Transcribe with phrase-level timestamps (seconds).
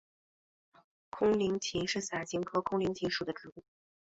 [1.11, 3.63] 空棱芹是伞形科空棱芹属的植物。